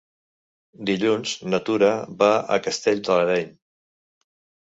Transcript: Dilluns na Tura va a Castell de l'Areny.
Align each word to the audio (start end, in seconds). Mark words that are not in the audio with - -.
Dilluns 0.89 1.33
na 1.53 1.59
Tura 1.67 1.91
va 2.23 2.29
a 2.55 2.59
Castell 2.69 3.05
de 3.09 3.17
l'Areny. 3.19 3.53